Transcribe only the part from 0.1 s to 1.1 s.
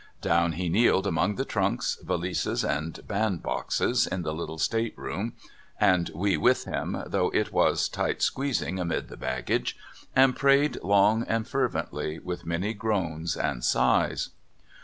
Down he kneeled